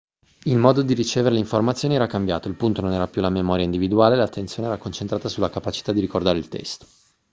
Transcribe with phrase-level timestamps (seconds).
[0.45, 3.63] il modo di ricevere le informazioni era cambiato il punto non era più la memoria
[3.65, 6.87] individuale l'attenzione era concentrata sulla capacità di ricordare il testo